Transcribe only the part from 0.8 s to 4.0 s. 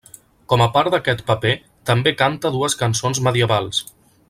d'aquest paper, també canta dues cançons medievals.